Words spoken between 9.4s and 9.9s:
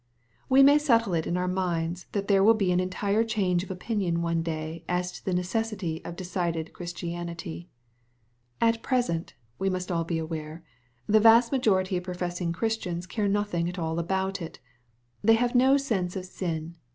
we